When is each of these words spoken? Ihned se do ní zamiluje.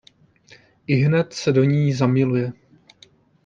Ihned 0.87 1.33
se 1.33 1.51
do 1.51 1.63
ní 1.63 1.93
zamiluje. 1.93 2.53